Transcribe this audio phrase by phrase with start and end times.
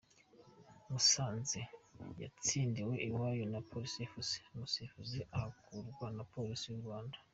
[0.91, 1.61] Musanze
[2.21, 7.17] yatsindiwe iwayo na Police Fc, umusifuzi ahakurwa na Police y’u Rwanda.